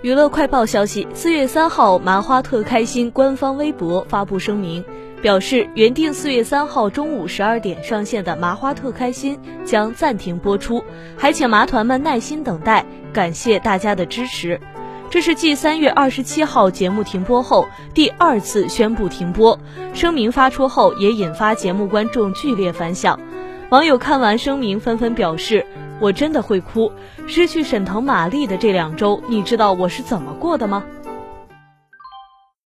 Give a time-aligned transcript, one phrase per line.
[0.00, 4.84] 娱乐快报消息：四月三号，麻花特开心官方微博发布声明，
[5.20, 10.84] 表示原定四月三号中午十二点上线的《麻花特开心》将暂停播出，
[11.16, 14.60] 还请麻团们耐心等待，感谢大家的支持。
[15.10, 19.58] 这是继三月二十七号节目停播后第二次宣布停播。
[19.94, 23.18] 声明发出后，也引发节目观众剧烈反响。
[23.70, 25.66] 网友看完声明，纷纷表示。
[26.00, 26.92] 我真的会哭，
[27.26, 30.84] 失去沈腾、马丽的这两周，你知道我是怎么过的吗？